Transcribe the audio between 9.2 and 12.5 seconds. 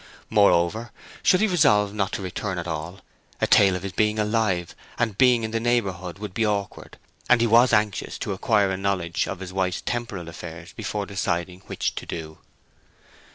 of his wife's temporal affairs before deciding which to do.